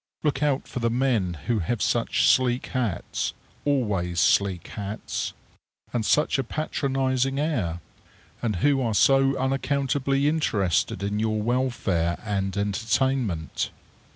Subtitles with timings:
[0.23, 5.33] Look out for the men who have such sleek hats always sleek hats
[5.93, 7.81] and such a patronizing air,
[8.41, 13.69] and who are so unaccountably interested in your welfare and entertainment.